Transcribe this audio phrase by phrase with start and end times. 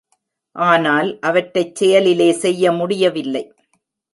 [0.55, 3.43] ஆனால் அவற்றைச் செயலிலே செய்ய முடியவில்லை.